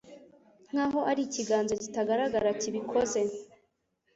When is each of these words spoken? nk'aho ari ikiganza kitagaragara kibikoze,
nk'aho 0.69 0.99
ari 1.09 1.21
ikiganza 1.27 1.73
kitagaragara 1.81 2.49
kibikoze, 2.61 3.21